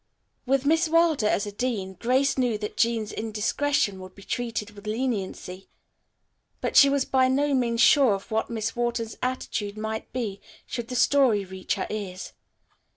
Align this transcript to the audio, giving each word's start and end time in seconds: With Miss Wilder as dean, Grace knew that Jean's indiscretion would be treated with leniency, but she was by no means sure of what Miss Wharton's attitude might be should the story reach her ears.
With 0.47 0.65
Miss 0.65 0.89
Wilder 0.89 1.27
as 1.27 1.43
dean, 1.53 1.93
Grace 1.93 2.35
knew 2.35 2.57
that 2.57 2.75
Jean's 2.75 3.11
indiscretion 3.11 3.99
would 3.99 4.15
be 4.15 4.23
treated 4.23 4.71
with 4.71 4.87
leniency, 4.87 5.69
but 6.59 6.75
she 6.75 6.89
was 6.89 7.05
by 7.05 7.27
no 7.27 7.53
means 7.53 7.81
sure 7.81 8.15
of 8.15 8.31
what 8.31 8.49
Miss 8.49 8.75
Wharton's 8.75 9.15
attitude 9.21 9.77
might 9.77 10.11
be 10.11 10.41
should 10.65 10.87
the 10.87 10.95
story 10.95 11.45
reach 11.45 11.75
her 11.75 11.85
ears. 11.91 12.33